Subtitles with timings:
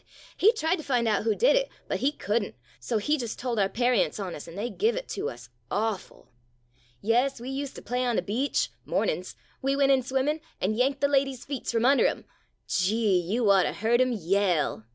[0.35, 3.59] He tried to find who did it, but he could n't, so he just tol'
[3.59, 6.27] our parients on us, an' they give it to us awful!
[7.01, 9.35] Yes, we ust to play on the beach— morn in's.
[9.61, 12.25] We went in swimmin', an' yanked the ladies' feets frum under 'em.
[12.67, 14.87] Gee!— you ought to heard 'em yell.